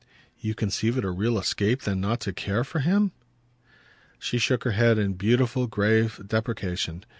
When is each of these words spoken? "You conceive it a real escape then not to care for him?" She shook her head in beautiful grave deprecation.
"You 0.39 0.55
conceive 0.55 0.97
it 0.97 1.05
a 1.05 1.11
real 1.11 1.37
escape 1.37 1.83
then 1.83 2.01
not 2.01 2.21
to 2.21 2.33
care 2.33 2.63
for 2.63 2.79
him?" 2.79 3.11
She 4.17 4.39
shook 4.39 4.63
her 4.63 4.71
head 4.71 4.97
in 4.97 5.13
beautiful 5.13 5.67
grave 5.67 6.19
deprecation. 6.25 7.05